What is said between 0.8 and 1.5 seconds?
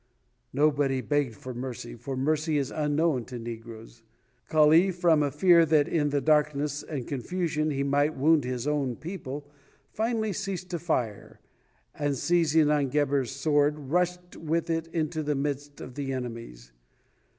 begged